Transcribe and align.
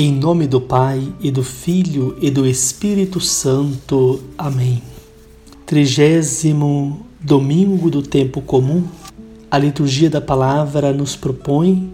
Em 0.00 0.12
nome 0.12 0.46
do 0.46 0.60
Pai 0.60 1.12
e 1.20 1.28
do 1.28 1.42
Filho 1.42 2.16
e 2.20 2.30
do 2.30 2.46
Espírito 2.46 3.20
Santo. 3.20 4.22
Amém. 4.38 4.80
Trigésimo 5.66 7.04
domingo 7.18 7.90
do 7.90 8.00
tempo 8.00 8.40
comum, 8.40 8.84
a 9.50 9.58
liturgia 9.58 10.08
da 10.08 10.20
palavra 10.20 10.92
nos 10.92 11.16
propõe 11.16 11.92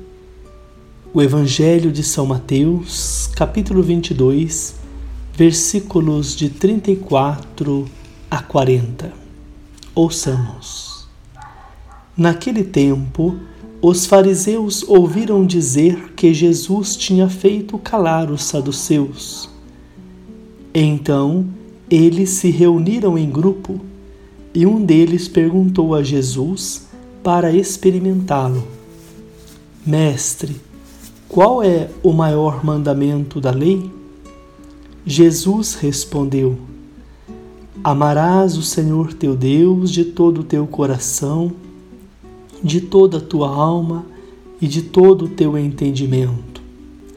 o 1.15 1.23
Evangelho 1.23 1.91
de 1.91 2.03
São 2.03 2.27
Mateus, 2.27 3.31
capítulo 3.35 3.83
22, 3.83 4.75
versículos 5.33 6.37
de 6.37 6.51
34 6.51 7.87
a 8.31 8.43
40. 8.43 9.15
Ouçamos. 9.95 11.09
Naquele 12.15 12.65
tempo, 12.65 13.41
os 13.87 14.07
fariseus 14.07 14.83
ouviram 14.89 15.45
dizer 15.45 16.15
que 16.15 16.33
Jesus 16.33 16.97
tinha 16.97 17.29
feito 17.29 17.77
calar 17.77 18.31
os 18.31 18.43
saduceus. 18.43 19.47
Então 20.75 21.45
eles 21.91 22.31
se 22.31 22.49
reuniram 22.49 23.19
em 23.19 23.29
grupo 23.29 23.79
e 24.55 24.65
um 24.65 24.83
deles 24.83 25.29
perguntou 25.29 25.95
a 25.95 26.03
Jesus 26.03 26.87
para 27.23 27.53
experimentá-lo: 27.53 28.67
Mestre, 29.85 30.57
qual 31.29 31.63
é 31.63 31.91
o 32.03 32.11
maior 32.11 32.65
mandamento 32.65 33.39
da 33.39 33.51
lei? 33.51 33.91
Jesus 35.05 35.75
respondeu: 35.75 36.57
Amarás 37.85 38.57
o 38.57 38.63
Senhor 38.63 39.13
teu 39.13 39.37
Deus 39.37 39.91
de 39.91 40.07
todo 40.07 40.41
o 40.41 40.45
teu 40.45 40.67
coração 40.67 41.53
de 42.65 42.81
toda 42.81 43.19
a 43.19 43.21
tua 43.21 43.49
alma 43.49 44.07
e 44.61 44.67
de 44.67 44.81
todo 44.81 45.27
o 45.27 45.29
teu 45.29 45.59
entendimento. 45.59 46.63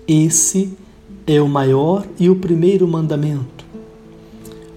Esse 0.06 0.78
é 1.26 1.42
o 1.42 1.48
maior 1.48 2.06
e 2.20 2.30
o 2.30 2.36
primeiro 2.36 2.86
mandamento. 2.86 3.66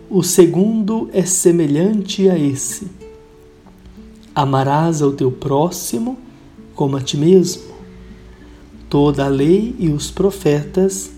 O 0.09 0.23
segundo 0.23 1.11
é 1.13 1.25
semelhante 1.25 2.29
a 2.29 2.39
esse: 2.39 2.87
Amarás 4.35 5.03
ao 5.03 5.13
teu 5.13 5.33
próximo 5.33 6.17
como 6.75 6.97
a 6.97 7.01
ti 7.01 7.17
mesmo. 7.17 7.63
Toda 8.89 9.27
a 9.27 9.29
lei 9.29 9.75
e 9.79 9.89
os 9.89 10.11
profetas 10.11 11.11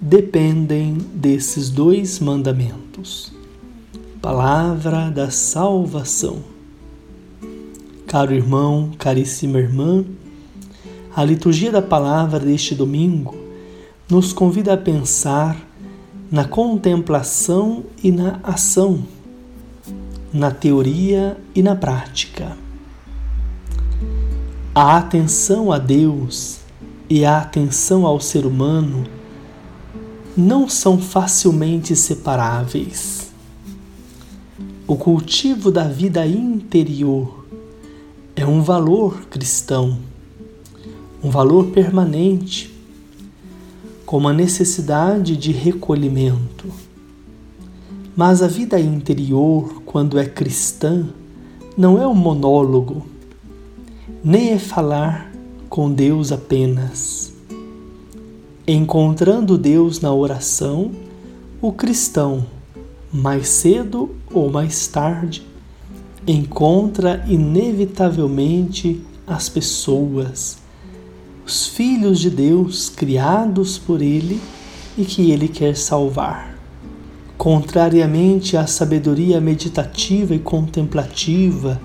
dependem 0.00 0.98
desses 1.14 1.70
dois 1.70 2.18
mandamentos. 2.20 3.32
Palavra 4.20 5.10
da 5.10 5.30
salvação. 5.30 6.53
Caro 8.06 8.34
irmão, 8.34 8.90
caríssima 8.98 9.58
irmã, 9.58 10.04
a 11.16 11.24
liturgia 11.24 11.72
da 11.72 11.82
palavra 11.82 12.38
deste 12.38 12.74
domingo 12.74 13.34
nos 14.08 14.32
convida 14.32 14.74
a 14.74 14.76
pensar 14.76 15.56
na 16.30 16.44
contemplação 16.44 17.84
e 18.02 18.12
na 18.12 18.40
ação, 18.42 19.04
na 20.32 20.50
teoria 20.50 21.36
e 21.54 21.62
na 21.62 21.74
prática. 21.74 22.56
A 24.74 24.96
atenção 24.96 25.72
a 25.72 25.78
Deus 25.78 26.58
e 27.08 27.24
a 27.24 27.38
atenção 27.38 28.04
ao 28.04 28.20
ser 28.20 28.44
humano 28.44 29.06
não 30.36 30.68
são 30.68 30.98
facilmente 30.98 31.94
separáveis. 31.94 33.32
O 34.86 34.96
cultivo 34.96 35.70
da 35.70 35.84
vida 35.84 36.26
interior 36.26 37.43
é 38.36 38.44
um 38.44 38.62
valor 38.62 39.26
cristão, 39.26 39.96
um 41.22 41.30
valor 41.30 41.66
permanente, 41.66 42.74
com 44.04 44.18
uma 44.18 44.32
necessidade 44.32 45.36
de 45.36 45.52
recolhimento. 45.52 46.68
Mas 48.16 48.42
a 48.42 48.48
vida 48.48 48.78
interior, 48.78 49.82
quando 49.86 50.18
é 50.18 50.26
cristã, 50.26 51.06
não 51.76 52.00
é 52.00 52.06
um 52.06 52.14
monólogo, 52.14 53.06
nem 54.22 54.50
é 54.50 54.58
falar 54.58 55.32
com 55.68 55.92
Deus 55.92 56.32
apenas. 56.32 57.32
Encontrando 58.66 59.56
Deus 59.56 60.00
na 60.00 60.12
oração, 60.12 60.90
o 61.62 61.72
cristão, 61.72 62.46
mais 63.12 63.48
cedo 63.48 64.10
ou 64.32 64.50
mais 64.50 64.88
tarde, 64.88 65.46
encontra 66.26 67.24
inevitavelmente 67.28 69.00
as 69.26 69.48
pessoas, 69.48 70.58
os 71.46 71.66
filhos 71.66 72.18
de 72.18 72.30
Deus 72.30 72.88
criados 72.88 73.76
por 73.76 74.00
Ele 74.00 74.40
e 74.96 75.04
que 75.04 75.30
Ele 75.30 75.48
quer 75.48 75.76
salvar. 75.76 76.54
Contrariamente 77.36 78.56
à 78.56 78.66
sabedoria 78.66 79.40
meditativa 79.40 80.34
e 80.34 80.38
contemplativa 80.38 81.80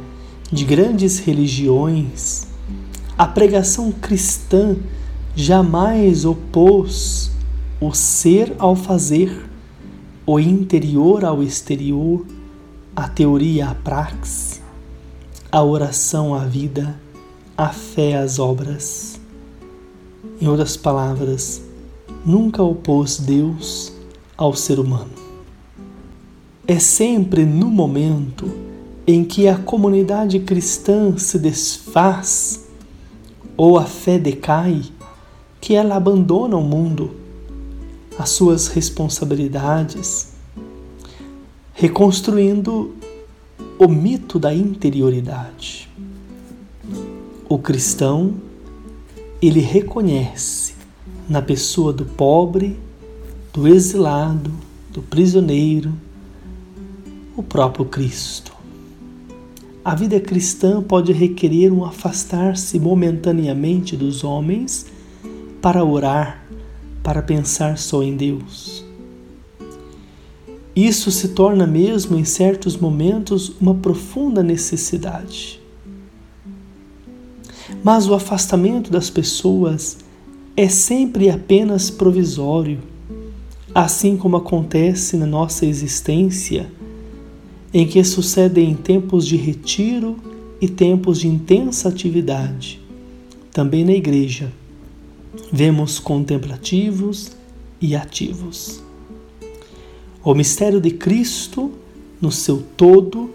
de 0.52 0.64
grandes 0.64 1.20
religiões, 1.20 2.48
a 3.18 3.28
pregação 3.28 3.92
cristã 3.92 4.78
jamais 5.36 6.24
opôs 6.24 7.32
o 7.82 7.94
ser 7.94 8.54
ao 8.58 8.76
fazer, 8.76 9.50
o 10.26 10.40
interior 10.40 11.26
ao 11.26 11.44
exterior 11.44 12.26
a 13.00 13.08
teoria 13.08 13.70
à 13.70 13.74
praxe, 13.74 14.60
a 15.50 15.64
oração 15.64 16.36
à 16.36 16.40
vida, 16.40 17.00
a 17.58 17.70
fé 17.70 18.18
às 18.18 18.40
obras. 18.40 19.18
Em 20.42 20.50
outras 20.50 20.76
palavras, 20.76 21.62
nunca 22.26 22.62
opôs 22.62 23.18
Deus 23.18 23.94
ao 24.36 24.54
ser 24.54 24.82
humano. 24.82 25.14
É 26.68 26.78
sempre 26.78 27.46
no 27.46 27.68
momento 27.68 28.52
em 29.08 29.24
que 29.24 29.48
a 29.48 29.58
comunidade 29.58 30.38
cristã 30.42 31.18
se 31.18 31.40
desfaz 31.40 32.68
ou 33.56 33.78
a 33.78 33.86
fé 33.86 34.20
decai 34.20 34.84
que 35.62 35.74
ela 35.74 35.96
abandona 35.96 36.58
o 36.58 36.62
mundo, 36.62 37.12
as 38.18 38.31
suas 38.31 38.68
responsabilidades, 38.68 40.34
reconstruindo 41.80 42.94
o 43.80 43.88
mito 43.88 44.38
da 44.38 44.54
interioridade. 44.54 45.90
O 47.48 47.58
cristão, 47.58 48.34
ele 49.42 49.62
reconhece 49.62 50.74
na 51.30 51.42
pessoa 51.42 51.94
do 51.94 52.04
pobre, 52.04 52.78
do 53.54 53.66
exilado, 53.66 54.52
do 54.92 55.02
prisioneiro, 55.02 55.94
o 57.38 57.42
próprio 57.42 57.86
Cristo. 57.86 58.52
A 59.84 59.96
vida 59.96 60.20
cristã 60.20 60.84
pode 60.84 61.14
requerer 61.14 61.72
um 61.72 61.86
afastar-se 61.86 62.78
momentaneamente 62.78 63.96
dos 63.96 64.26
homens 64.26 64.86
para 65.62 65.82
orar, 65.86 66.44
para 67.02 67.22
pensar 67.22 67.78
só 67.78 68.04
em 68.04 68.18
Deus. 68.18 68.79
Isso 70.80 71.12
se 71.12 71.28
torna 71.28 71.68
mesmo 71.68 72.18
em 72.18 72.24
certos 72.24 72.78
momentos 72.78 73.52
uma 73.60 73.76
profunda 73.76 74.42
necessidade. 74.42 75.60
Mas 77.84 78.08
o 78.08 78.14
afastamento 78.14 78.90
das 78.90 79.10
pessoas 79.10 79.98
é 80.56 80.70
sempre 80.70 81.30
apenas 81.30 81.90
provisório, 81.90 82.80
assim 83.76 84.16
como 84.16 84.38
acontece 84.38 85.18
na 85.18 85.26
nossa 85.26 85.66
existência, 85.66 86.72
em 87.74 87.86
que 87.86 88.02
sucedem 88.02 88.74
tempos 88.74 89.28
de 89.28 89.36
retiro 89.36 90.16
e 90.62 90.70
tempos 90.70 91.20
de 91.20 91.28
intensa 91.28 91.90
atividade. 91.90 92.80
Também 93.52 93.84
na 93.84 93.92
igreja, 93.92 94.50
vemos 95.52 96.00
contemplativos 96.00 97.34
e 97.82 97.98
ativos. 97.98 98.88
O 100.21 100.33
mistério 100.33 100.81
de 100.81 100.92
Cristo, 100.92 101.71
no 102.21 102.30
seu 102.30 102.62
todo, 102.75 103.30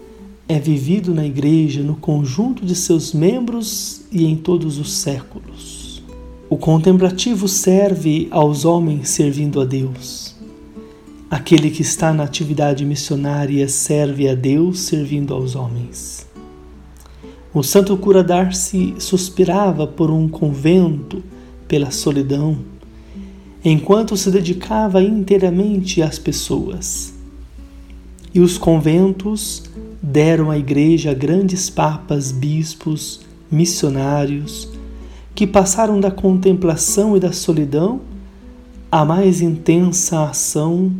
é 0.47 0.59
vivido 0.59 1.15
na 1.15 1.25
Igreja, 1.25 1.81
no 1.81 1.95
conjunto 1.95 2.63
de 2.63 2.75
seus 2.75 3.11
membros 3.11 4.03
e 4.11 4.25
em 4.25 4.35
todos 4.35 4.77
os 4.77 4.93
séculos. 4.93 6.03
O 6.47 6.57
contemplativo 6.57 7.47
serve 7.47 8.27
aos 8.29 8.65
homens 8.65 9.09
servindo 9.09 9.59
a 9.59 9.65
Deus. 9.65 10.35
Aquele 11.27 11.71
que 11.71 11.81
está 11.81 12.13
na 12.13 12.23
atividade 12.23 12.85
missionária 12.85 13.67
serve 13.67 14.29
a 14.29 14.35
Deus 14.35 14.81
servindo 14.81 15.33
aos 15.33 15.55
homens. 15.55 16.27
O 17.51 17.63
santo 17.63 17.97
cura 17.97 18.23
Darcy 18.23 18.93
suspirava 18.99 19.87
por 19.87 20.11
um 20.11 20.27
convento, 20.27 21.23
pela 21.67 21.89
solidão, 21.89 22.59
enquanto 23.65 24.15
se 24.15 24.29
dedicava 24.29 25.01
inteiramente 25.01 26.03
às 26.03 26.19
pessoas. 26.19 27.15
E 28.31 28.39
os 28.39 28.59
conventos 28.59 29.63
deram 29.99 30.51
à 30.51 30.57
Igreja 30.57 31.15
grandes 31.15 31.67
papas, 31.67 32.31
bispos, 32.31 33.21
missionários, 33.49 34.69
que 35.33 35.47
passaram 35.47 35.99
da 35.99 36.11
contemplação 36.11 37.17
e 37.17 37.19
da 37.19 37.31
solidão 37.31 38.01
a 38.91 39.03
mais 39.03 39.41
intensa 39.41 40.23
ação 40.23 40.91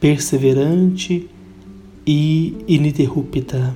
perseverante 0.00 1.30
e 2.04 2.56
ininterrupta. 2.66 3.74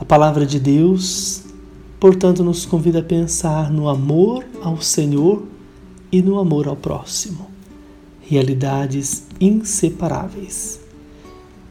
A 0.00 0.04
palavra 0.04 0.46
de 0.46 0.58
Deus, 0.58 1.42
portanto, 2.00 2.42
nos 2.42 2.64
convida 2.64 3.00
a 3.00 3.02
pensar 3.02 3.70
no 3.70 3.88
amor 3.88 4.44
ao 4.62 4.80
Senhor 4.80 5.42
e 6.10 6.22
no 6.22 6.38
amor 6.38 6.66
ao 6.68 6.76
próximo, 6.76 7.46
realidades 8.22 9.26
inseparáveis. 9.40 10.80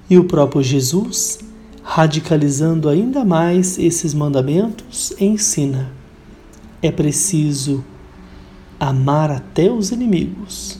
E 0.10 0.18
o 0.18 0.24
próprio 0.24 0.64
Jesus, 0.64 1.40
radicalizando 1.84 2.90
ainda 2.90 3.26
mais 3.26 3.78
esses 3.78 4.14
mandamentos, 4.14 5.14
ensina: 5.20 5.92
é 6.82 6.92
preciso 6.92 7.84
amar 8.80 9.32
até 9.32 9.72
os 9.72 9.92
inimigos. 9.92 10.80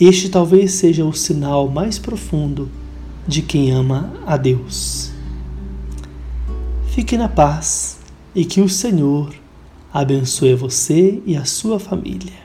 Este 0.00 0.28
talvez 0.28 0.72
seja 0.72 1.04
o 1.04 1.12
sinal 1.12 1.68
mais 1.68 1.98
profundo 1.98 2.68
de 3.26 3.42
quem 3.42 3.70
ama 3.70 4.12
a 4.26 4.36
Deus. 4.36 5.12
Fique 6.88 7.16
na 7.16 7.28
paz 7.28 7.98
e 8.34 8.44
que 8.44 8.60
o 8.60 8.68
Senhor 8.68 9.32
abençoe 9.92 10.54
você 10.54 11.22
e 11.24 11.36
a 11.36 11.44
sua 11.44 11.78
família. 11.78 12.43